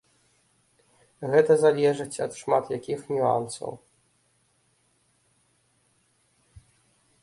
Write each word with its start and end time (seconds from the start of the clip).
Гэта 1.33 1.57
залежыць 1.65 2.21
ад 2.27 2.31
шмат 2.39 2.65
якіх 2.77 2.99
нюансаў. 3.13 3.71